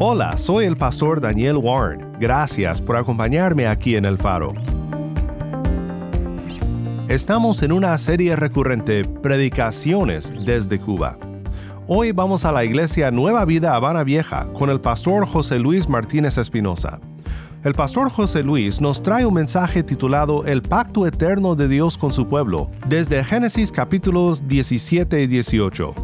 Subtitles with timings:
[0.00, 2.12] Hola, soy el pastor Daniel Warren.
[2.20, 4.54] Gracias por acompañarme aquí en El Faro.
[7.08, 11.18] Estamos en una serie recurrente Predicaciones desde Cuba.
[11.88, 16.38] Hoy vamos a la iglesia Nueva Vida Habana Vieja con el pastor José Luis Martínez
[16.38, 17.00] Espinosa.
[17.64, 22.12] El pastor José Luis nos trae un mensaje titulado El pacto eterno de Dios con
[22.12, 25.94] su pueblo, desde Génesis capítulos 17 y 18.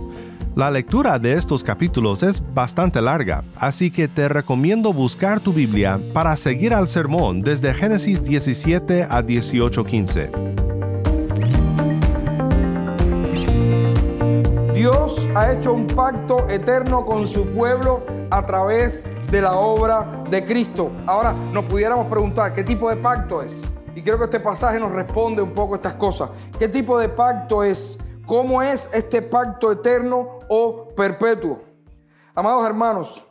[0.57, 5.99] La lectura de estos capítulos es bastante larga, así que te recomiendo buscar tu Biblia
[6.13, 10.31] para seguir al sermón desde Génesis 17 a 18:15.
[14.75, 20.45] Dios ha hecho un pacto eterno con su pueblo a través de la obra de
[20.45, 20.93] Cristo.
[21.05, 23.73] Ahora nos pudiéramos preguntar, ¿qué tipo de pacto es?
[23.97, 26.31] Y creo que este pasaje nos responde un poco estas cosas.
[26.61, 27.99] ¿Qué tipo de pacto es?
[28.27, 31.61] ¿Cómo es este pacto eterno o perpetuo?
[32.35, 33.25] Amados hermanos,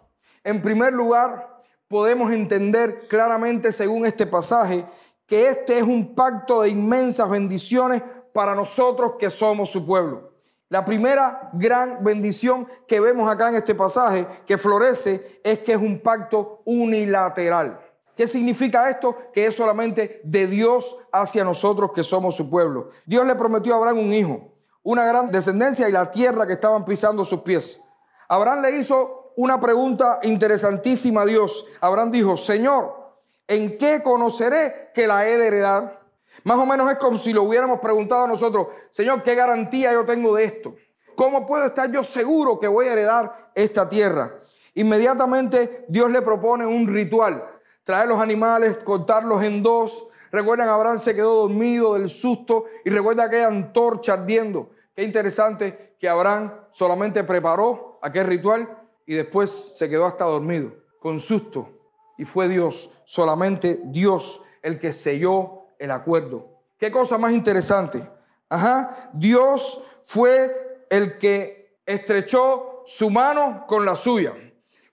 [0.44, 4.86] en primer lugar, podemos entender claramente según este pasaje
[5.26, 10.32] que este es un pacto de inmensas bendiciones para nosotros que somos su pueblo.
[10.70, 15.82] La primera gran bendición que vemos acá en este pasaje que florece es que es
[15.82, 17.80] un pacto unilateral.
[18.16, 19.16] ¿Qué significa esto?
[19.34, 22.90] Que es solamente de Dios hacia nosotros que somos su pueblo.
[23.08, 24.53] Dios le prometió a Abraham un hijo,
[24.84, 27.82] una gran descendencia y la tierra que estaban pisando sus pies.
[28.28, 31.66] Abraham le hizo una pregunta interesantísima a Dios.
[31.82, 33.16] Abraham dijo, Señor,
[33.48, 36.02] ¿en qué conoceré que la he de heredar?
[36.44, 40.06] Más o menos es como si lo hubiéramos preguntado a nosotros, Señor, ¿qué garantía yo
[40.06, 40.76] tengo de esto?
[41.16, 44.40] ¿Cómo puedo estar yo seguro que voy a heredar esta tierra?
[44.74, 47.46] Inmediatamente Dios le propone un ritual,
[47.84, 50.08] traer los animales, cortarlos en dos.
[50.34, 54.72] Recuerdan, Abraham se quedó dormido del susto y recuerda aquella antorcha ardiendo.
[54.96, 61.20] Qué interesante que Abraham solamente preparó aquel ritual y después se quedó hasta dormido, con
[61.20, 61.70] susto.
[62.18, 66.64] Y fue Dios, solamente Dios, el que selló el acuerdo.
[66.80, 68.10] Qué cosa más interesante.
[68.50, 74.34] Ajá, Dios fue el que estrechó su mano con la suya.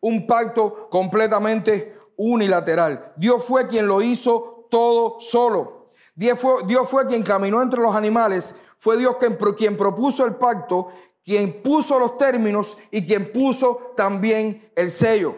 [0.02, 3.14] Un pacto completamente unilateral.
[3.16, 5.88] Dios fue quien lo hizo todo solo.
[6.14, 8.54] Dios fue, quien caminó entre los animales.
[8.78, 10.88] Fue Dios quien, quien propuso el pacto,
[11.25, 15.36] quien puso los términos y quien puso también el sello.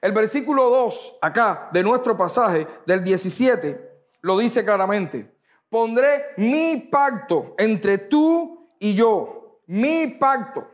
[0.00, 3.86] El versículo 2 acá de nuestro pasaje del 17
[4.22, 5.36] lo dice claramente.
[5.68, 9.60] Pondré mi pacto entre tú y yo.
[9.66, 10.68] Mi pacto.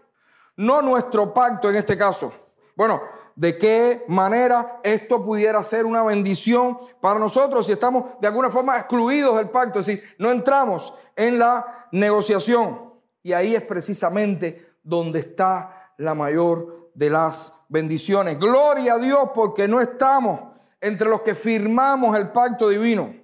[0.56, 2.32] No nuestro pacto en este caso.
[2.76, 3.00] Bueno,
[3.36, 8.76] ¿de qué manera esto pudiera ser una bendición para nosotros si estamos de alguna forma
[8.76, 9.80] excluidos del pacto?
[9.80, 12.92] Es decir, no entramos en la negociación.
[13.22, 18.38] Y ahí es precisamente donde está la mayor de las bendiciones.
[18.38, 23.14] Gloria a Dios porque no estamos entre los que firmamos el pacto divino.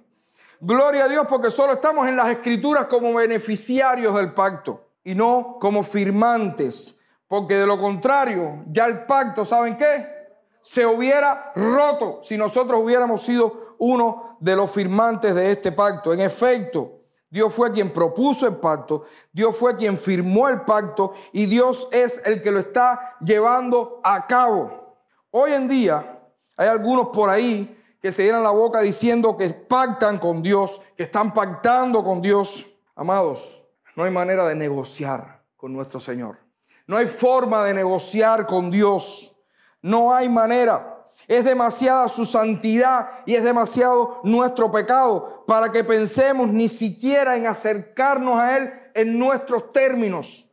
[0.61, 5.57] Gloria a Dios porque solo estamos en las escrituras como beneficiarios del pacto y no
[5.59, 6.98] como firmantes.
[7.29, 10.17] Porque de lo contrario, ya el pacto, ¿saben qué?
[10.61, 16.11] Se hubiera roto si nosotros hubiéramos sido uno de los firmantes de este pacto.
[16.11, 21.45] En efecto, Dios fue quien propuso el pacto, Dios fue quien firmó el pacto y
[21.45, 24.97] Dios es el que lo está llevando a cabo.
[25.29, 26.19] Hoy en día
[26.57, 31.03] hay algunos por ahí que se llenan la boca diciendo que pactan con Dios, que
[31.03, 32.65] están pactando con Dios.
[32.95, 33.61] Amados,
[33.95, 36.48] no hay manera de negociar con nuestro Señor.
[36.89, 39.43] No hay forma de negociar con Dios.
[39.79, 41.05] No hay manera.
[41.27, 47.45] Es demasiada su santidad y es demasiado nuestro pecado para que pensemos ni siquiera en
[47.45, 50.49] acercarnos a Él en nuestros términos.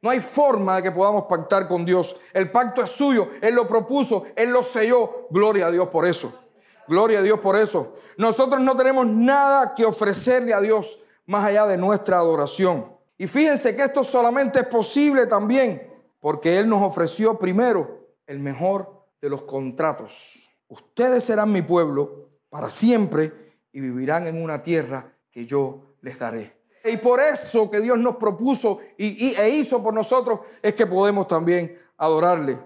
[0.00, 2.14] No hay forma de que podamos pactar con Dios.
[2.34, 5.26] El pacto es suyo, Él lo propuso, Él lo selló.
[5.30, 6.32] Gloria a Dios por eso.
[6.86, 7.94] Gloria a Dios por eso.
[8.16, 12.99] Nosotros no tenemos nada que ofrecerle a Dios más allá de nuestra adoración.
[13.20, 15.86] Y fíjense que esto solamente es posible también
[16.20, 20.48] porque Él nos ofreció primero el mejor de los contratos.
[20.68, 26.62] Ustedes serán mi pueblo para siempre y vivirán en una tierra que yo les daré.
[26.82, 31.26] Y por eso que Dios nos propuso y, e hizo por nosotros es que podemos
[31.26, 32.58] también adorarle.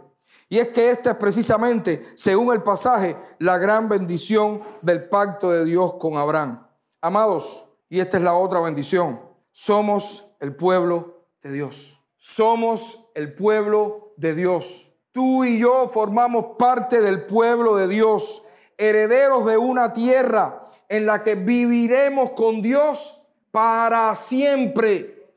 [0.49, 5.65] Y es que esta es precisamente, según el pasaje, la gran bendición del pacto de
[5.65, 6.65] Dios con Abraham.
[7.01, 12.01] Amados, y esta es la otra bendición, somos el pueblo de Dios.
[12.17, 14.91] Somos el pueblo de Dios.
[15.13, 18.43] Tú y yo formamos parte del pueblo de Dios,
[18.77, 25.33] herederos de una tierra en la que viviremos con Dios para siempre.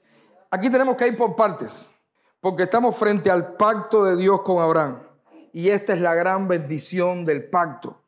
[0.50, 1.94] Aquí tenemos que ir por partes,
[2.40, 5.04] porque estamos frente al pacto de Dios con Abraham.
[5.54, 8.02] y esta es la gran bendición del pacto,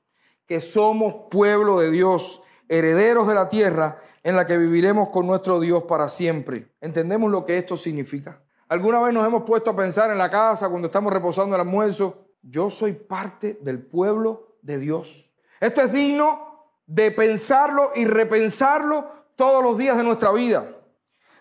[0.47, 5.59] que somos pueblo de Dios, herederos de la tierra en la que viviremos con nuestro
[5.59, 6.71] Dios para siempre.
[6.81, 8.41] ¿Entendemos lo que esto significa?
[8.67, 12.27] ¿Alguna vez nos hemos puesto a pensar en la casa cuando estamos reposando el almuerzo?
[12.41, 15.31] Yo soy parte del pueblo de Dios.
[15.59, 16.49] Esto es digno
[16.85, 20.69] de pensarlo y repensarlo todos los días de nuestra vida.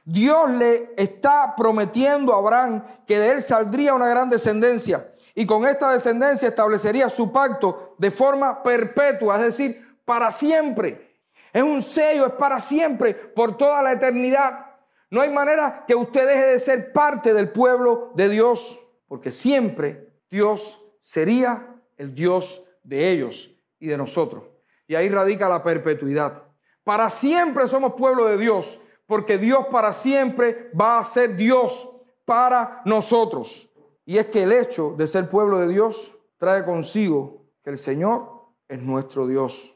[0.04, 5.66] Dios le está prometiendo a Abraham que de él saldría una gran descendencia y con
[5.66, 11.07] esta descendencia establecería su pacto de forma perpetua, es decir, para siempre.
[11.52, 14.66] Es un sello, es para siempre, por toda la eternidad.
[15.10, 20.12] No hay manera que usted deje de ser parte del pueblo de Dios, porque siempre
[20.30, 24.44] Dios sería el Dios de ellos y de nosotros.
[24.86, 26.42] Y ahí radica la perpetuidad.
[26.84, 31.88] Para siempre somos pueblo de Dios porque Dios para siempre va a ser Dios
[32.26, 33.70] para nosotros.
[34.04, 38.50] Y es que el hecho de ser pueblo de Dios trae consigo que el Señor
[38.68, 39.74] es nuestro Dios.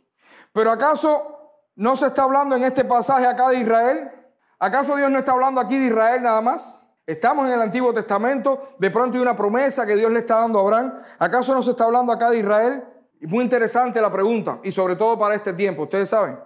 [0.52, 1.31] Pero ¿acaso
[1.76, 4.10] no se está hablando en este pasaje acá de Israel?
[4.58, 6.90] ¿Acaso Dios no está hablando aquí de Israel nada más?
[7.06, 10.58] Estamos en el Antiguo Testamento, de pronto hay una promesa que Dios le está dando
[10.60, 10.94] a Abraham.
[11.18, 12.84] ¿Acaso no se está hablando acá de Israel?
[13.22, 15.82] Muy interesante la pregunta, y sobre todo para este tiempo.
[15.82, 16.38] Ustedes saben,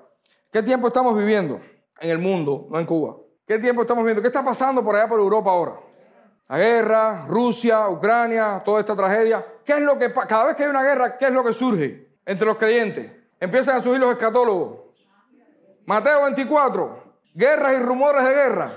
[0.50, 1.60] ¿qué tiempo estamos viviendo?
[2.00, 3.16] en el mundo, no en Cuba.
[3.46, 4.20] ¿Qué tiempo estamos viendo?
[4.20, 5.74] ¿Qué está pasando por allá por Europa ahora?
[6.48, 9.44] La guerra, Rusia, Ucrania, toda esta tragedia.
[9.64, 12.18] ¿Qué es lo que cada vez que hay una guerra, qué es lo que surge
[12.24, 13.10] entre los creyentes?
[13.40, 14.85] Empiezan a surgir los escatólogos.
[15.86, 18.72] Mateo 24, guerras y rumores de guerra.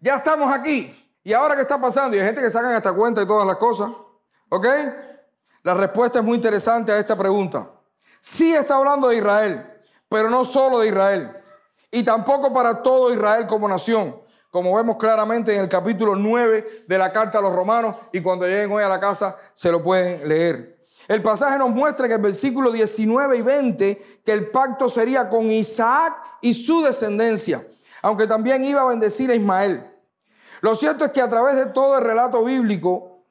[0.00, 0.94] Ya estamos aquí.
[1.22, 2.16] ¿Y ahora qué está pasando?
[2.16, 3.90] Y hay gente que sacan esta cuenta y todas las cosas.
[4.48, 4.66] ¿Ok?
[5.62, 7.70] La respuesta es muy interesante a esta pregunta.
[8.18, 9.66] Sí está hablando de Israel,
[10.08, 11.36] pero no solo de Israel
[11.90, 14.20] y tampoco para todo Israel como nación,
[14.50, 18.46] como vemos claramente en el capítulo 9 de la carta a los romanos y cuando
[18.46, 20.77] lleguen hoy a la casa se lo pueden leer.
[21.08, 25.50] El pasaje nos muestra en el versículo 19 y 20 que el pacto sería con
[25.50, 27.66] Isaac y su descendencia,
[28.02, 29.90] aunque también iba a bendecir a Ismael.
[30.60, 33.24] Lo cierto es que a través de todo el relato bíblico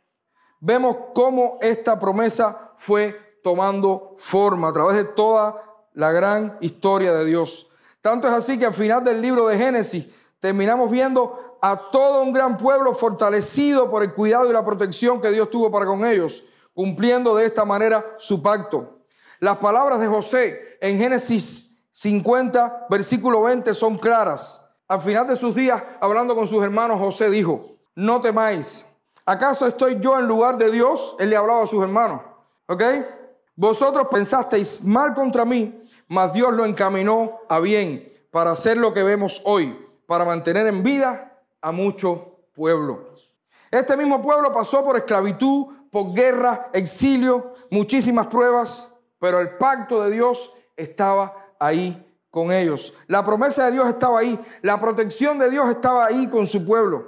[0.60, 5.56] vemos cómo esta promesa fue tomando forma, a través de toda
[5.94, 7.70] la gran historia de Dios.
[8.02, 10.08] Tanto es así que al final del libro de Génesis
[10.40, 15.30] terminamos viendo a todo un gran pueblo fortalecido por el cuidado y la protección que
[15.30, 16.44] Dios tuvo para con ellos,
[16.78, 19.00] cumpliendo de esta manera su pacto.
[19.40, 24.70] Las palabras de José en Génesis 50, versículo 20 son claras.
[24.88, 28.86] Al final de sus días, hablando con sus hermanos, José dijo, no temáis.
[29.26, 31.16] ¿Acaso estoy yo en lugar de Dios?
[31.18, 32.22] Él le hablaba a sus hermanos.
[32.68, 32.84] ¿Ok?
[33.56, 39.02] Vosotros pensasteis mal contra mí, mas Dios lo encaminó a bien para hacer lo que
[39.02, 43.18] vemos hoy, para mantener en vida a mucho pueblo.
[43.72, 50.12] Este mismo pueblo pasó por esclavitud, por guerra, exilio, muchísimas pruebas, pero el pacto de
[50.12, 52.94] Dios estaba ahí con ellos.
[53.08, 57.08] La promesa de Dios estaba ahí, la protección de Dios estaba ahí con su pueblo.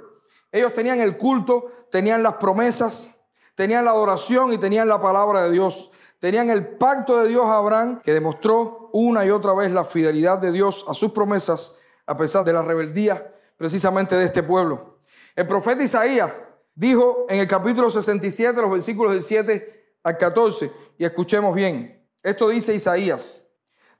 [0.52, 3.22] Ellos tenían el culto, tenían las promesas,
[3.54, 5.92] tenían la adoración y tenían la palabra de Dios.
[6.18, 10.38] Tenían el pacto de Dios a Abraham que demostró una y otra vez la fidelidad
[10.38, 14.98] de Dios a sus promesas a pesar de la rebeldía precisamente de este pueblo.
[15.36, 16.32] El profeta Isaías
[16.80, 22.48] dijo en el capítulo 67, los versículos del 7 al 14, y escuchemos bien, esto
[22.48, 23.48] dice Isaías,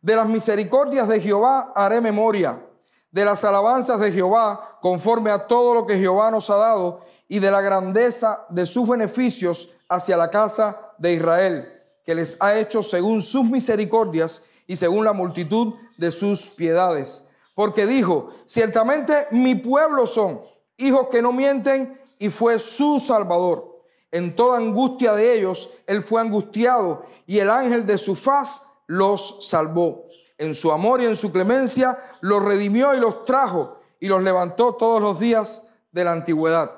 [0.00, 2.66] de las misericordias de Jehová haré memoria,
[3.10, 7.38] de las alabanzas de Jehová conforme a todo lo que Jehová nos ha dado, y
[7.38, 12.82] de la grandeza de sus beneficios hacia la casa de Israel que les ha hecho
[12.82, 17.26] según sus misericordias y según la multitud de sus piedades.
[17.54, 20.40] Porque dijo, ciertamente mi pueblo son
[20.78, 23.80] hijos que no mienten y fue su salvador.
[24.12, 29.48] En toda angustia de ellos, él fue angustiado y el ángel de su faz los
[29.48, 30.04] salvó.
[30.36, 34.74] En su amor y en su clemencia los redimió y los trajo y los levantó
[34.74, 36.70] todos los días de la antigüedad.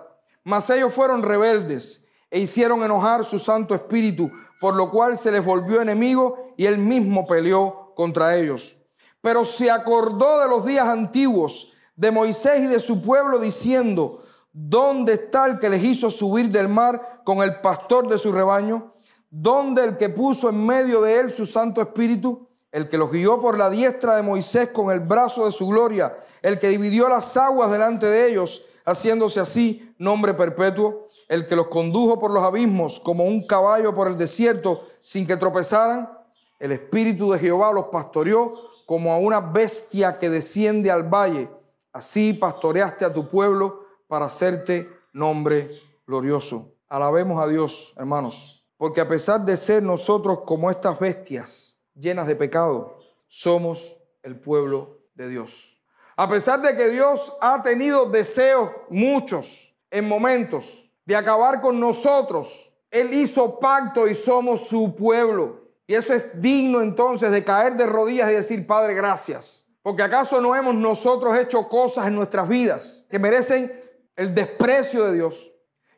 [0.45, 4.31] Mas ellos fueron rebeldes e hicieron enojar su Santo Espíritu,
[4.61, 8.77] por lo cual se les volvió enemigo y él mismo peleó contra ellos.
[9.21, 14.22] Pero se acordó de los días antiguos de Moisés y de su pueblo, diciendo,
[14.53, 18.93] ¿dónde está el que les hizo subir del mar con el pastor de su rebaño?
[19.31, 22.49] ¿Dónde el que puso en medio de él su Santo Espíritu?
[22.71, 26.17] El que los guió por la diestra de Moisés con el brazo de su gloria,
[26.43, 31.69] el que dividió las aguas delante de ellos, haciéndose así nombre perpetuo el que los
[31.69, 36.11] condujo por los abismos como un caballo por el desierto sin que tropezaran,
[36.59, 38.53] el Espíritu de Jehová los pastoreó
[38.85, 41.49] como a una bestia que desciende al valle.
[41.91, 43.82] Así pastoreaste a tu pueblo
[44.13, 45.71] para hacerte nombre
[46.07, 46.75] glorioso.
[46.87, 52.37] Alabemos a Dios, hermanos, porque a pesar de ser nosotros como estas bestias llenas de
[52.37, 55.81] pecado, somos el pueblo de Dios.
[56.15, 62.75] A pesar de que Dios ha tenido deseos muchos en momentos de acabar con nosotros,
[62.91, 65.71] Él hizo pacto y somos su pueblo.
[65.87, 69.69] Y eso es digno entonces de caer de rodillas y decir, Padre, gracias.
[69.81, 73.82] Porque acaso no hemos nosotros hecho cosas en nuestras vidas que merecen
[74.17, 75.53] el desprecio de Dios,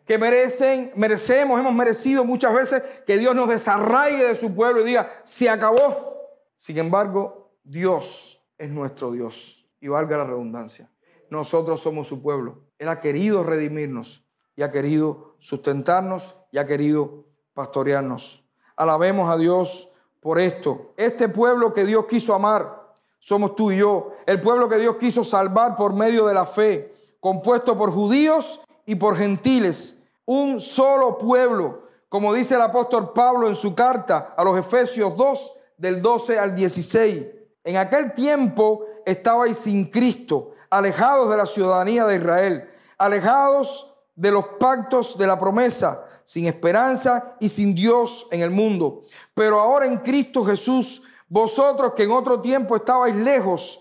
[0.05, 4.85] que merecen, merecemos, hemos merecido muchas veces que Dios nos desarraigue de su pueblo y
[4.85, 6.15] diga, se acabó.
[6.57, 9.67] Sin embargo, Dios es nuestro Dios.
[9.81, 10.91] Y valga la redundancia.
[11.31, 12.65] Nosotros somos su pueblo.
[12.79, 18.45] Él ha querido redimirnos y ha querido sustentarnos y ha querido pastorearnos.
[18.77, 20.93] Alabemos a Dios por esto.
[20.97, 24.11] Este pueblo que Dios quiso amar, somos tú y yo.
[24.27, 26.95] El pueblo que Dios quiso salvar por medio de la fe,
[27.25, 30.05] compuesto por judíos y por gentiles.
[30.27, 35.53] Un solo pueblo, como dice el apóstol Pablo en su carta a los Efesios 2,
[35.79, 37.25] del 12 al 16.
[37.65, 44.45] En aquel tiempo estabais sin Cristo, alejados de la ciudadanía de Israel, alejados de los
[44.61, 49.01] pactos de la promesa, sin esperanza y sin Dios en el mundo.
[49.33, 53.81] Pero ahora en Cristo Jesús, vosotros que en otro tiempo estabais lejos,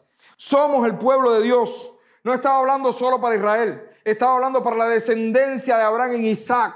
[0.43, 1.91] Somos el pueblo de Dios.
[2.23, 6.73] No estaba hablando solo para Israel, estaba hablando para la descendencia de Abraham en Isaac,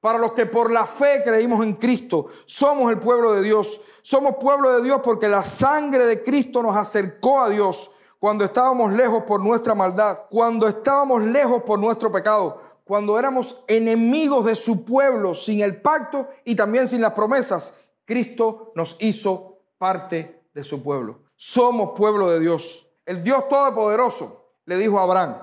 [0.00, 2.24] para los que por la fe creímos en Cristo.
[2.46, 3.82] Somos el pueblo de Dios.
[4.00, 8.94] Somos pueblo de Dios porque la sangre de Cristo nos acercó a Dios cuando estábamos
[8.94, 14.86] lejos por nuestra maldad, cuando estábamos lejos por nuestro pecado, cuando éramos enemigos de su
[14.86, 20.82] pueblo sin el pacto y también sin las promesas, Cristo nos hizo parte de su
[20.82, 21.20] pueblo.
[21.36, 22.85] Somos pueblo de Dios.
[23.06, 25.38] El Dios Todopoderoso le dijo a Abraham,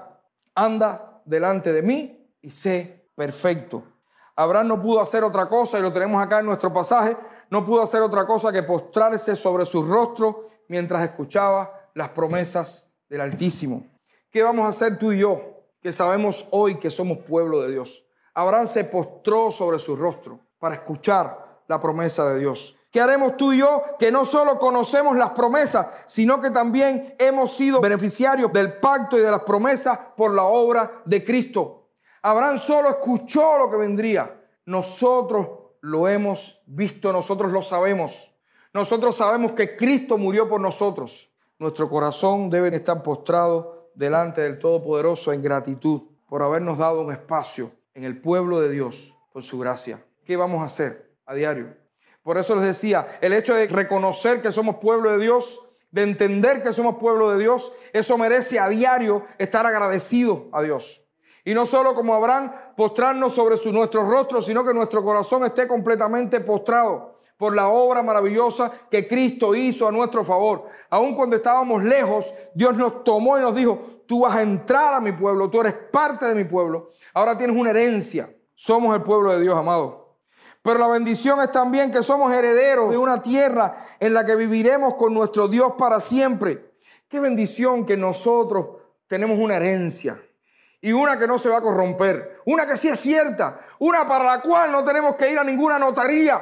[0.53, 3.83] anda delante de mí y sé perfecto.
[4.35, 7.15] Abraham no pudo hacer otra cosa, y lo tenemos acá en nuestro pasaje,
[7.49, 13.21] no pudo hacer otra cosa que postrarse sobre su rostro mientras escuchaba las promesas del
[13.21, 13.85] Altísimo.
[14.29, 18.05] ¿Qué vamos a hacer tú y yo que sabemos hoy que somos pueblo de Dios?
[18.33, 22.75] Abraham se postró sobre su rostro para escuchar la promesa de Dios.
[22.93, 27.57] ¿Qué haremos tú y yo que no solo conocemos las promesas, sino que también hemos
[27.57, 31.87] sido beneficiarios del pacto y de las promesas por la obra de Cristo?
[32.21, 34.39] Abraham solo escuchó lo que vendría.
[34.67, 35.49] Nosotros
[35.81, 38.35] lo hemos visto, nosotros lo sabemos.
[38.75, 41.31] Nosotros sabemos que Cristo murió por nosotros.
[41.57, 47.71] Nuestro corazón debe estar postrado delante del Todopoderoso en gratitud por habernos dado un espacio
[47.95, 50.05] en el pueblo de Dios por su gracia.
[50.23, 51.82] ¿Qué vamos a hacer a diario?
[52.23, 55.59] Por eso les decía, el hecho de reconocer que somos pueblo de Dios,
[55.91, 61.01] de entender que somos pueblo de Dios, eso merece a diario estar agradecido a Dios.
[61.45, 65.67] Y no solo como Abraham, postrarnos sobre su, nuestro rostro, sino que nuestro corazón esté
[65.67, 70.63] completamente postrado por la obra maravillosa que Cristo hizo a nuestro favor.
[70.89, 73.77] Aun cuando estábamos lejos, Dios nos tomó y nos dijo,
[74.07, 76.91] tú vas a entrar a mi pueblo, tú eres parte de mi pueblo.
[77.13, 78.29] Ahora tienes una herencia.
[78.55, 80.02] Somos el pueblo de Dios, amado.
[80.63, 84.95] Pero la bendición es también que somos herederos de una tierra en la que viviremos
[84.95, 86.73] con nuestro Dios para siempre.
[87.09, 88.67] Qué bendición que nosotros
[89.05, 90.17] tenemos una herencia
[90.79, 94.23] y una que no se va a corromper, una que sí es cierta, una para
[94.23, 96.41] la cual no tenemos que ir a ninguna notaría.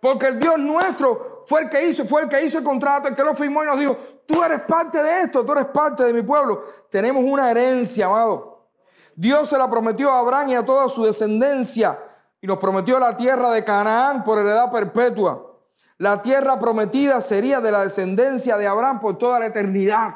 [0.00, 3.14] Porque el Dios nuestro fue el que hizo, fue el que hizo el contrato, el
[3.14, 3.96] que lo firmó y nos dijo,
[4.26, 6.62] tú eres parte de esto, tú eres parte de mi pueblo.
[6.90, 8.68] Tenemos una herencia, amado.
[9.14, 11.98] Dios se la prometió a Abraham y a toda su descendencia
[12.44, 15.62] y nos prometió la tierra de Canaán por heredad perpetua.
[15.96, 20.10] La tierra prometida sería de la descendencia de Abraham por toda la eternidad.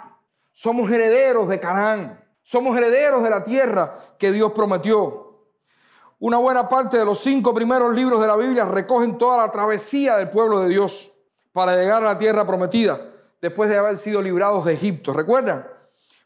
[0.52, 2.22] Somos herederos de Canaán.
[2.42, 5.26] Somos herederos de la tierra que Dios prometió.
[6.18, 10.18] Una buena parte de los cinco primeros libros de la Biblia recogen toda la travesía
[10.18, 11.12] del pueblo de Dios
[11.54, 13.00] para llegar a la tierra prometida
[13.40, 15.14] después de haber sido librados de Egipto.
[15.14, 15.66] ¿Recuerdan?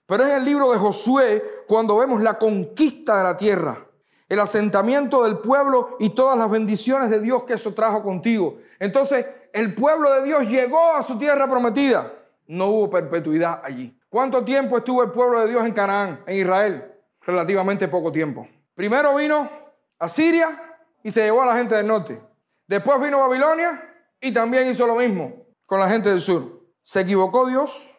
[0.06, 3.86] Pero es el libro de Josué cuando vemos la conquista de la tierra,
[4.32, 8.56] el asentamiento del pueblo y todas las bendiciones de Dios que eso trajo contigo.
[8.78, 12.10] Entonces, el pueblo de Dios llegó a su tierra prometida.
[12.46, 13.94] No hubo perpetuidad allí.
[14.08, 16.94] ¿Cuánto tiempo estuvo el pueblo de Dios en Canaán, en Israel?
[17.20, 18.48] Relativamente poco tiempo.
[18.74, 19.50] Primero vino
[19.98, 22.18] a Siria y se llevó a la gente del norte.
[22.66, 23.86] Después vino Babilonia
[24.18, 26.58] y también hizo lo mismo con la gente del sur.
[26.82, 27.92] Se equivocó Dios,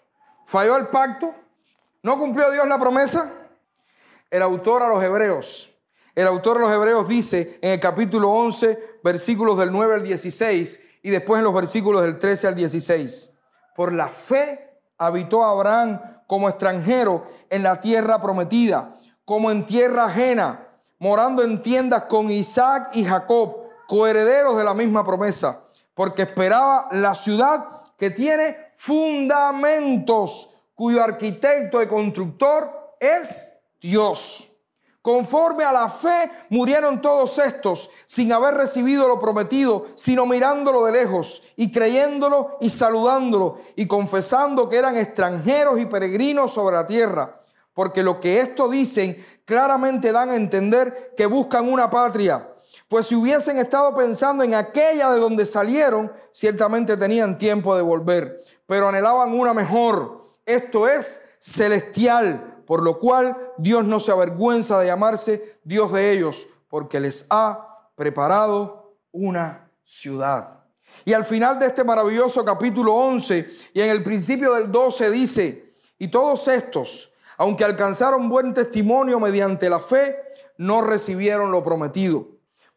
[0.47, 1.35] falló el pacto,
[2.01, 3.31] no cumplió Dios la promesa.
[4.31, 5.72] El autor a los hebreos,
[6.15, 10.99] el autor a los hebreos dice en el capítulo 11, versículos del 9 al 16
[11.01, 13.37] y después en los versículos del 13 al 16.
[13.75, 20.67] Por la fe habitó Abraham como extranjero en la tierra prometida, como en tierra ajena,
[20.99, 25.63] morando en tiendas con Isaac y Jacob, coherederos de la misma promesa,
[25.95, 27.65] porque esperaba la ciudad
[27.97, 34.52] que tiene fundamentos, cuyo arquitecto y constructor es Dios.
[35.03, 40.93] Conforme a la fe murieron todos estos sin haber recibido lo prometido, sino mirándolo de
[40.93, 47.37] lejos y creyéndolo y saludándolo y confesando que eran extranjeros y peregrinos sobre la tierra.
[47.73, 52.49] Porque lo que esto dicen claramente dan a entender que buscan una patria.
[52.87, 58.41] Pues si hubiesen estado pensando en aquella de donde salieron, ciertamente tenían tiempo de volver.
[58.67, 60.23] Pero anhelaban una mejor.
[60.45, 66.47] Esto es celestial por lo cual Dios no se avergüenza de llamarse Dios de ellos,
[66.69, 70.63] porque les ha preparado una ciudad.
[71.05, 75.73] Y al final de este maravilloso capítulo 11 y en el principio del 12 dice,
[75.99, 80.17] y todos estos, aunque alcanzaron buen testimonio mediante la fe,
[80.57, 82.27] no recibieron lo prometido,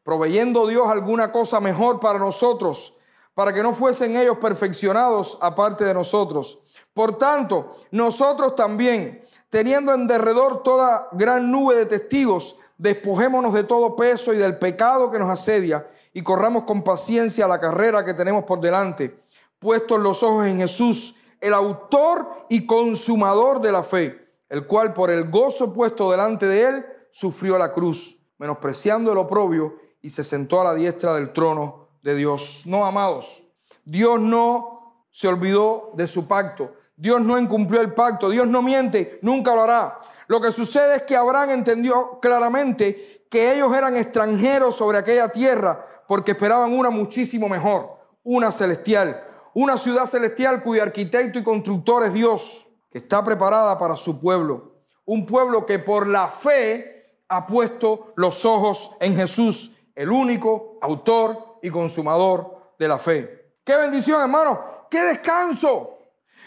[0.03, 2.95] proveyendo Dios alguna cosa mejor para nosotros,
[3.35, 6.59] para que no fuesen ellos perfeccionados aparte de nosotros.
[6.95, 13.97] Por tanto, nosotros también, Teniendo en derredor toda gran nube de testigos, despojémonos de todo
[13.97, 18.45] peso y del pecado que nos asedia y corramos con paciencia la carrera que tenemos
[18.45, 19.19] por delante,
[19.59, 25.11] puestos los ojos en Jesús, el autor y consumador de la fe, el cual por
[25.11, 30.61] el gozo puesto delante de él sufrió la cruz, menospreciando el oprobio y se sentó
[30.61, 32.63] a la diestra del trono de Dios.
[32.67, 33.43] No, amados,
[33.85, 36.75] Dios no se olvidó de su pacto.
[36.97, 40.01] Dios no incumplió el pacto, Dios no miente, nunca lo hará.
[40.29, 45.85] Lo que sucede es que Abraham entendió claramente que ellos eran extranjeros sobre aquella tierra
[46.09, 49.23] porque esperaban una muchísimo mejor, una celestial,
[49.55, 54.73] una ciudad celestial cuyo arquitecto y constructor es Dios, que está preparada para su pueblo.
[55.05, 61.59] Un pueblo que por la fe ha puesto los ojos en Jesús, el único autor
[61.63, 63.55] y consumador de la fe.
[63.65, 65.96] Qué bendición, hermano, qué descanso.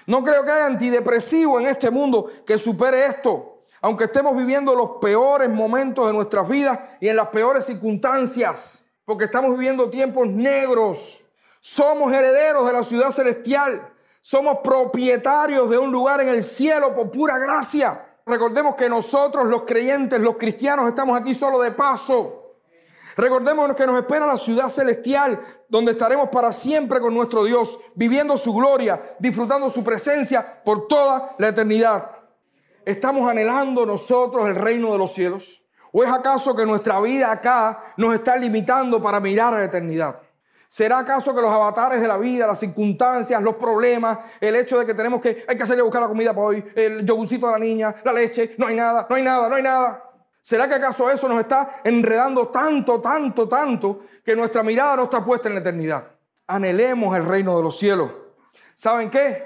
[0.10, 3.60] No creo que haya antidepresivo en este mundo que supere esto.
[3.80, 9.26] Aunque estemos viviendo los peores momentos de nuestras vidas y en las peores circunstancias, porque
[9.26, 11.26] estamos viviendo tiempos negros.
[11.60, 13.88] Somos herederos de la ciudad celestial.
[14.20, 18.04] Somos propietarios de un lugar en el cielo por pura gracia.
[18.26, 22.39] Recordemos que nosotros los creyentes, los cristianos, estamos aquí solo de paso.
[23.20, 28.38] Recordemos que nos espera la ciudad celestial, donde estaremos para siempre con nuestro Dios, viviendo
[28.38, 32.12] su gloria, disfrutando su presencia por toda la eternidad.
[32.86, 35.62] ¿Estamos anhelando nosotros el reino de los cielos?
[35.92, 40.18] ¿O es acaso que nuestra vida acá nos está limitando para mirar a la eternidad?
[40.70, 44.86] ¿Será acaso que los avatares de la vida, las circunstancias, los problemas, el hecho de
[44.86, 47.52] que tenemos que, hay que salir a buscar la comida para hoy, el yogurcito de
[47.52, 50.09] la niña, la leche, no hay nada, no hay nada, no hay nada?
[50.50, 55.24] ¿Será que acaso eso nos está enredando tanto, tanto, tanto que nuestra mirada no está
[55.24, 56.04] puesta en la eternidad?
[56.48, 58.10] Anhelemos el reino de los cielos.
[58.74, 59.46] ¿Saben qué?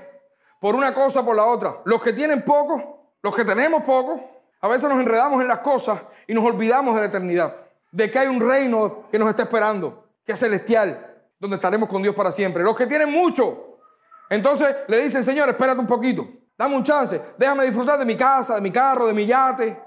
[0.62, 1.82] Por una cosa por la otra.
[1.84, 4.18] Los que tienen poco, los que tenemos poco,
[4.62, 7.54] a veces nos enredamos en las cosas y nos olvidamos de la eternidad.
[7.92, 12.02] De que hay un reino que nos está esperando, que es celestial, donde estaremos con
[12.02, 12.63] Dios para siempre.
[12.63, 13.80] Los que tienen mucho,
[14.30, 16.26] entonces le dicen, Señor, espérate un poquito,
[16.58, 19.78] dame un chance, déjame disfrutar de mi casa, de mi carro, de mi yate,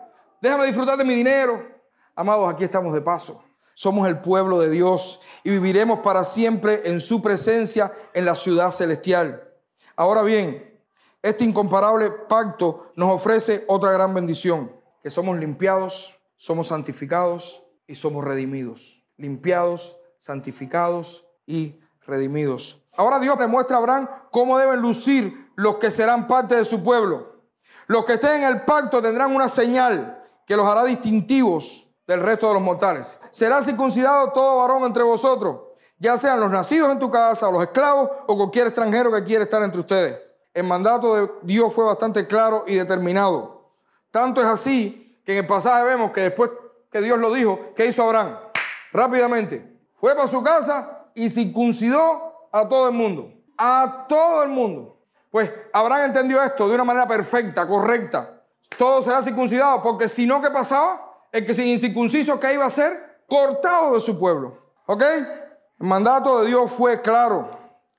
[0.40, 1.66] Déjame disfrutar de mi dinero.
[2.14, 3.42] Amados, aquí estamos de paso.
[3.74, 8.70] Somos el pueblo de Dios y viviremos para siempre en su presencia en la ciudad
[8.70, 9.52] celestial.
[9.96, 10.80] Ahora bien,
[11.22, 14.72] este incomparable pacto nos ofrece otra gran bendición,
[15.02, 19.02] que somos limpiados, somos santificados y somos redimidos.
[19.16, 22.82] Limpiados, santificados y redimidos.
[22.96, 26.82] Ahora Dios le muestra a Abraham cómo deben lucir los que serán parte de su
[26.82, 27.42] pueblo.
[27.86, 32.48] Los que estén en el pacto tendrán una señal que los hará distintivos del resto
[32.48, 33.18] de los mortales.
[33.30, 35.60] Será circuncidado todo varón entre vosotros,
[35.98, 39.44] ya sean los nacidos en tu casa, o los esclavos, o cualquier extranjero que quiera
[39.44, 40.18] estar entre ustedes.
[40.54, 43.64] El mandato de Dios fue bastante claro y determinado.
[44.10, 46.50] Tanto es así que en el pasaje vemos que después
[46.90, 48.38] que Dios lo dijo, ¿qué hizo Abraham?
[48.92, 53.32] Rápidamente, fue para su casa y circuncidó a todo el mundo.
[53.58, 54.96] A todo el mundo.
[55.30, 58.35] Pues Abraham entendió esto de una manera perfecta, correcta
[58.78, 61.28] todo será circuncidado, porque si no, ¿qué pasaba?
[61.32, 63.22] El que sin incircunciso, ¿qué iba a ser?
[63.28, 64.58] Cortado de su pueblo.
[64.86, 65.02] ¿Ok?
[65.02, 67.48] El mandato de Dios fue claro,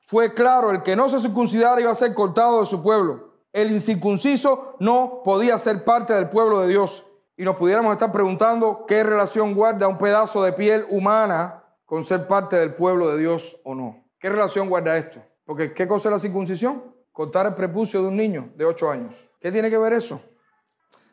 [0.02, 3.34] fue claro, el que no se circuncidara iba a ser cortado de su pueblo.
[3.52, 7.06] El incircunciso no podía ser parte del pueblo de Dios.
[7.36, 12.26] Y nos pudiéramos estar preguntando qué relación guarda un pedazo de piel humana con ser
[12.26, 14.06] parte del pueblo de Dios o no.
[14.18, 15.22] ¿Qué relación guarda esto?
[15.46, 16.84] Porque ¿qué cosa es la circuncisión?
[17.12, 19.30] Cortar el prepucio de un niño de 8 años.
[19.42, 20.22] ¿Qué tiene que ver eso?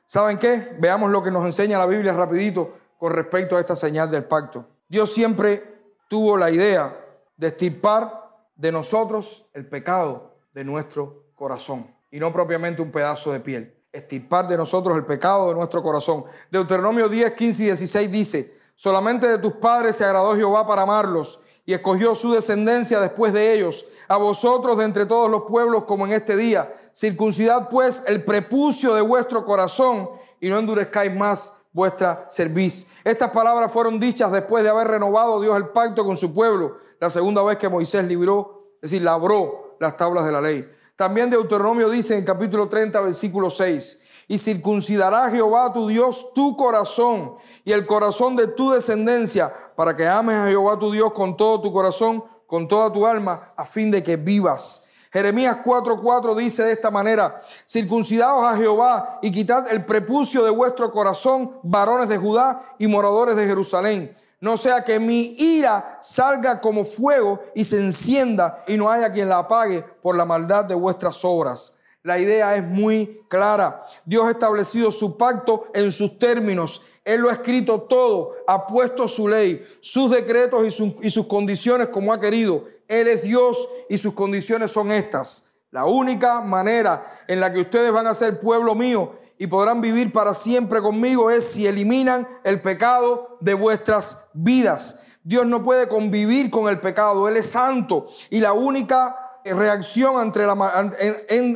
[0.06, 0.76] ¿Saben qué?
[0.78, 4.66] Veamos lo que nos enseña la Biblia rapidito con respecto a esta señal del pacto.
[4.88, 6.96] Dios siempre tuvo la idea
[7.36, 13.40] de estirpar de nosotros el pecado de nuestro corazón y no propiamente un pedazo de
[13.40, 13.74] piel.
[13.92, 16.24] Estirpar de nosotros el pecado de nuestro corazón.
[16.50, 21.40] Deuteronomio 10, 15 y 16 dice, solamente de tus padres se agradó Jehová para amarlos
[21.66, 26.06] y escogió su descendencia después de ellos, a vosotros de entre todos los pueblos como
[26.06, 26.72] en este día.
[26.92, 32.88] Circuncidad pues el prepucio de vuestro corazón y no endurezcáis más vuestra cerviz.
[33.02, 37.08] Estas palabras fueron dichas después de haber renovado Dios el pacto con su pueblo, la
[37.08, 40.68] segunda vez que Moisés libró, es decir, labró las tablas de la ley.
[40.96, 47.34] También Deuteronomio dice en capítulo 30, versículo 6, y circuncidará Jehová tu Dios tu corazón
[47.64, 51.60] y el corazón de tu descendencia para que ames a Jehová tu Dios con todo
[51.60, 54.84] tu corazón, con toda tu alma, a fin de que vivas.
[55.12, 60.90] Jeremías 4:4 dice de esta manera, circuncidaos a Jehová y quitad el prepucio de vuestro
[60.90, 64.12] corazón, varones de Judá y moradores de Jerusalén.
[64.40, 69.28] No sea que mi ira salga como fuego y se encienda y no haya quien
[69.28, 71.78] la apague por la maldad de vuestras obras.
[72.04, 73.82] La idea es muy clara.
[74.04, 76.82] Dios ha establecido su pacto en sus términos.
[77.02, 80.66] Él lo ha escrito todo, ha puesto su ley, sus decretos
[81.00, 82.66] y, sus condiciones como ha querido.
[82.88, 85.54] Él es Dios y sus condiciones son estas.
[85.70, 90.12] La única manera en la que ustedes van a ser pueblo mío y podrán vivir
[90.12, 95.06] para siempre conmigo es si eliminan el pecado de vuestras vidas.
[95.22, 100.46] Dios no puede convivir con el pecado, Él es santo y la única reacción ante
[100.46, 100.52] la,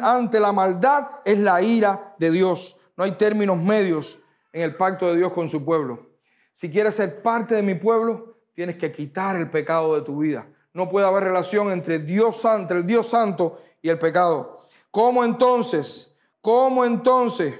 [0.02, 2.80] ante la maldad es la ira de Dios.
[2.96, 4.18] No hay términos medios
[4.52, 6.06] en el pacto de Dios con su pueblo.
[6.52, 10.48] Si quieres ser parte de mi pueblo, tienes que quitar el pecado de tu vida.
[10.72, 14.58] No puede haber relación entre Dios santo, el Dios santo y el pecado.
[14.90, 17.54] ¿Cómo entonces, cómo entonces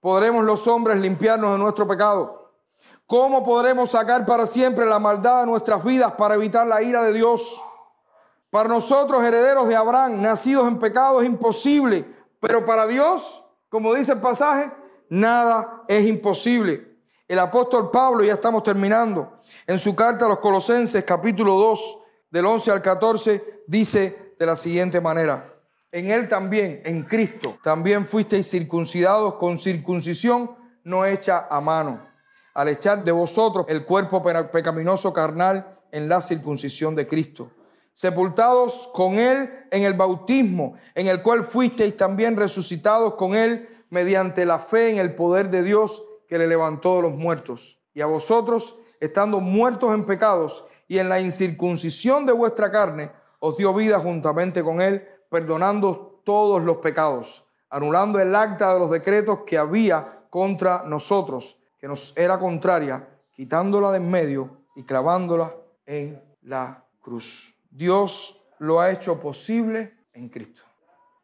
[0.00, 2.50] podremos los hombres limpiarnos de nuestro pecado?
[3.06, 7.12] ¿Cómo podremos sacar para siempre la maldad de nuestras vidas para evitar la ira de
[7.12, 7.62] Dios?
[8.50, 12.06] Para nosotros, herederos de Abraham, nacidos en pecado, es imposible.
[12.40, 14.72] Pero para Dios, como dice el pasaje,
[15.10, 16.96] nada es imposible.
[17.26, 21.98] El apóstol Pablo, ya estamos terminando, en su carta a los Colosenses, capítulo 2,
[22.30, 25.54] del 11 al 14, dice de la siguiente manera.
[25.92, 32.00] En él también, en Cristo, también fuisteis circuncidados con circuncisión no hecha a mano,
[32.54, 37.50] al echar de vosotros el cuerpo pecaminoso carnal en la circuncisión de Cristo
[37.98, 44.46] sepultados con Él en el bautismo, en el cual fuisteis también resucitados con Él mediante
[44.46, 47.80] la fe en el poder de Dios que le levantó de los muertos.
[47.94, 53.56] Y a vosotros, estando muertos en pecados y en la incircuncisión de vuestra carne, os
[53.56, 59.40] dio vida juntamente con Él, perdonando todos los pecados, anulando el acta de los decretos
[59.44, 65.52] que había contra nosotros, que nos era contraria, quitándola de en medio y clavándola
[65.84, 67.57] en la cruz.
[67.78, 70.62] Dios lo ha hecho posible en Cristo.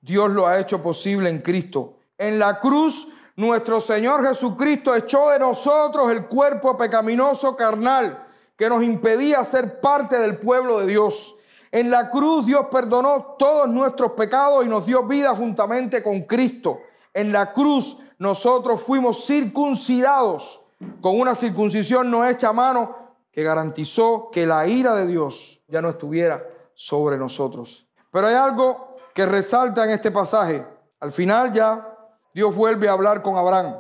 [0.01, 1.97] Dios lo ha hecho posible en Cristo.
[2.17, 8.25] En la cruz, nuestro Señor Jesucristo echó de nosotros el cuerpo pecaminoso carnal
[8.57, 11.35] que nos impedía ser parte del pueblo de Dios.
[11.73, 16.83] En la cruz Dios perdonó todos nuestros pecados y nos dio vida juntamente con Cristo.
[17.13, 20.69] En la cruz nosotros fuimos circuncidados
[21.01, 23.04] con una circuncisión no hecha a mano,
[23.35, 27.89] que garantizó que la ira de Dios ya no estuviera sobre nosotros.
[28.13, 30.65] Pero hay algo que resalta en este pasaje.
[31.01, 31.99] Al final ya
[32.33, 33.75] Dios vuelve a hablar con Abraham.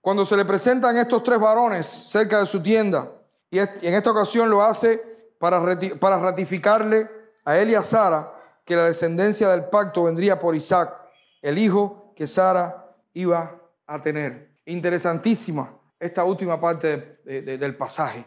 [0.00, 3.08] Cuando se le presentan estos tres varones cerca de su tienda,
[3.50, 5.00] y en esta ocasión lo hace
[5.38, 7.08] para, ratificarle
[7.44, 8.34] a él y a Sara
[8.64, 10.92] que la descendencia del pacto vendría por Isaac,
[11.40, 14.56] el hijo que Sara iba a tener.
[14.66, 18.26] Interesantísima esta última parte del pasaje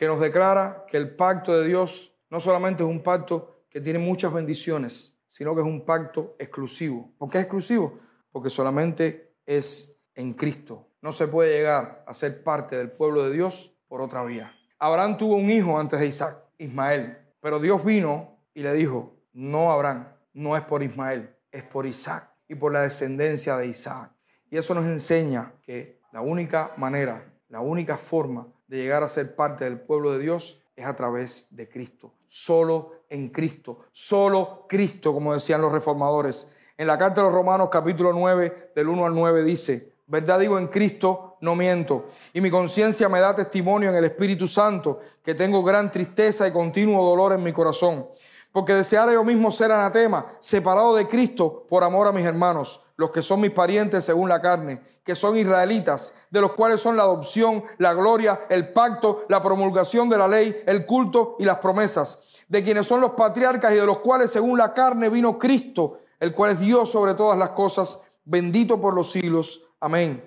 [0.00, 3.98] que nos declara que el pacto de Dios no solamente es un pacto que tiene
[3.98, 7.12] muchas bendiciones, sino que es un pacto exclusivo.
[7.18, 7.98] ¿Por qué es exclusivo?
[8.32, 10.88] Porque solamente es en Cristo.
[11.02, 14.56] No se puede llegar a ser parte del pueblo de Dios por otra vía.
[14.78, 19.70] Abraham tuvo un hijo antes de Isaac, Ismael, pero Dios vino y le dijo, no
[19.70, 24.12] Abraham, no es por Ismael, es por Isaac y por la descendencia de Isaac.
[24.50, 29.34] Y eso nos enseña que la única manera, la única forma de llegar a ser
[29.34, 32.14] parte del pueblo de Dios es a través de Cristo.
[32.28, 33.80] Solo en Cristo.
[33.90, 36.52] Solo Cristo, como decían los reformadores.
[36.78, 40.56] En la carta de los Romanos capítulo 9, del 1 al 9 dice, verdad digo
[40.56, 42.06] en Cristo, no miento.
[42.32, 46.52] Y mi conciencia me da testimonio en el Espíritu Santo que tengo gran tristeza y
[46.52, 48.06] continuo dolor en mi corazón
[48.52, 53.10] porque deseara yo mismo ser anatema, separado de Cristo por amor a mis hermanos, los
[53.10, 57.04] que son mis parientes según la carne, que son israelitas, de los cuales son la
[57.04, 62.44] adopción, la gloria, el pacto, la promulgación de la ley, el culto y las promesas,
[62.48, 66.34] de quienes son los patriarcas y de los cuales según la carne vino Cristo, el
[66.34, 69.62] cual es Dios sobre todas las cosas, bendito por los siglos.
[69.78, 70.26] Amén.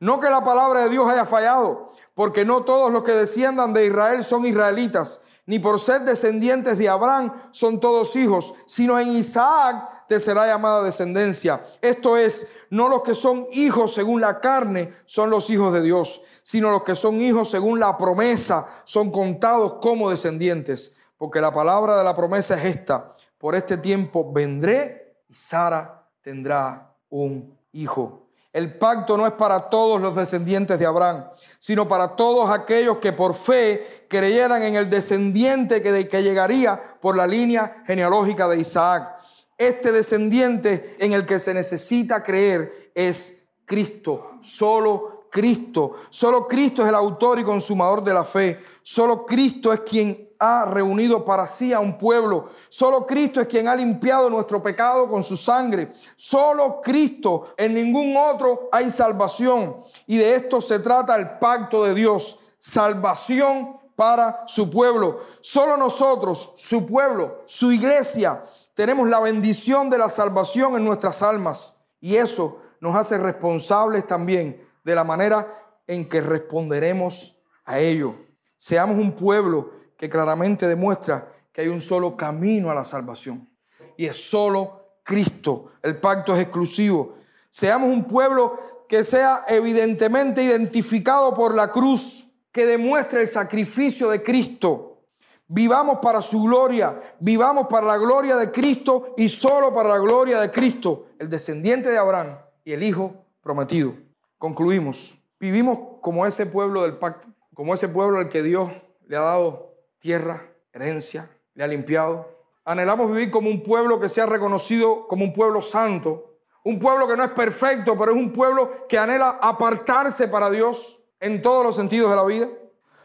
[0.00, 3.86] No que la palabra de Dios haya fallado, porque no todos los que desciendan de
[3.86, 10.06] Israel son israelitas ni por ser descendientes de Abraham son todos hijos, sino en Isaac
[10.06, 11.64] te será llamada descendencia.
[11.80, 16.20] Esto es, no los que son hijos según la carne son los hijos de Dios,
[16.42, 20.98] sino los que son hijos según la promesa son contados como descendientes.
[21.16, 26.94] Porque la palabra de la promesa es esta, por este tiempo vendré y Sara tendrá
[27.08, 28.27] un hijo.
[28.52, 31.26] El pacto no es para todos los descendientes de Abraham,
[31.58, 37.26] sino para todos aquellos que por fe creyeran en el descendiente que, llegaría por la
[37.26, 39.16] línea genealógica de Isaac.
[39.56, 45.92] Este descendiente en el que se necesita creer es Cristo, solo Cristo.
[46.10, 48.58] Solo Cristo es el autor y consumador de la fe.
[48.82, 52.46] Solo Cristo es quien ha reunido para sí a un pueblo.
[52.68, 55.90] Solo Cristo es quien ha limpiado nuestro pecado con su sangre.
[56.14, 59.76] Solo Cristo, en ningún otro hay salvación.
[60.06, 62.40] Y de esto se trata el pacto de Dios.
[62.58, 65.18] Salvación para su pueblo.
[65.40, 71.84] Solo nosotros, su pueblo, su iglesia, tenemos la bendición de la salvación en nuestras almas.
[72.00, 75.48] Y eso nos hace responsables también de la manera
[75.88, 78.14] en que responderemos a ello.
[78.56, 83.50] Seamos un pueblo que claramente demuestra que hay un solo camino a la salvación.
[83.96, 85.72] Y es solo Cristo.
[85.82, 87.16] El pacto es exclusivo.
[87.50, 88.56] Seamos un pueblo
[88.88, 95.02] que sea evidentemente identificado por la cruz, que demuestre el sacrificio de Cristo.
[95.48, 100.40] Vivamos para su gloria, vivamos para la gloria de Cristo y solo para la gloria
[100.40, 103.94] de Cristo, el descendiente de Abraham y el Hijo prometido.
[104.36, 105.18] Concluimos.
[105.40, 108.70] Vivimos como ese pueblo del pacto, como ese pueblo al que Dios
[109.06, 109.67] le ha dado
[109.98, 112.28] tierra, herencia, le ha limpiado.
[112.64, 117.16] Anhelamos vivir como un pueblo que sea reconocido como un pueblo santo, un pueblo que
[117.16, 121.74] no es perfecto, pero es un pueblo que anhela apartarse para Dios en todos los
[121.74, 122.48] sentidos de la vida.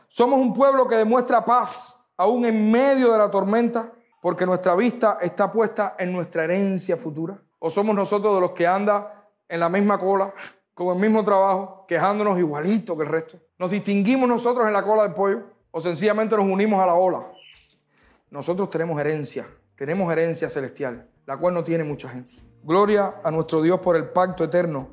[0.08, 5.18] Somos un pueblo que demuestra paz aún en medio de la tormenta, porque nuestra vista
[5.22, 7.42] está puesta en nuestra herencia futura.
[7.60, 10.34] O somos nosotros de los que anda en la misma cola,
[10.74, 13.38] con el mismo trabajo, quejándonos igualito que el resto.
[13.58, 17.32] Nos distinguimos nosotros en la cola del pollo o sencillamente nos unimos a la ola.
[18.30, 22.36] Nosotros tenemos herencia, tenemos herencia celestial, la cual no tiene mucha gente.
[22.64, 24.88] Gloria a nuestro Dios por el pacto eterno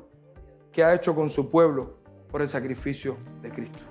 [0.71, 1.99] que ha hecho con su pueblo
[2.31, 3.83] por el sacrificio de Cristo.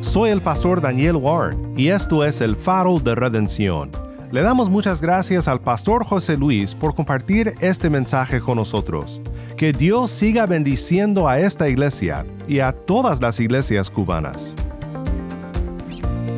[0.00, 4.11] Soy el pastor Daniel Warren y esto es el faro de redención.
[4.32, 9.20] Le damos muchas gracias al pastor José Luis por compartir este mensaje con nosotros.
[9.58, 14.56] Que Dios siga bendiciendo a esta iglesia y a todas las iglesias cubanas.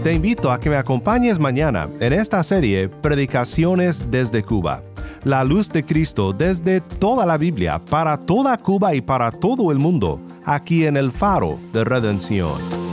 [0.02, 4.83] Te invito a que me acompañes mañana en esta serie Predicaciones desde Cuba.
[5.22, 9.78] La luz de Cristo desde toda la Biblia, para toda Cuba y para todo el
[9.78, 12.84] mundo, aquí en el faro de redención.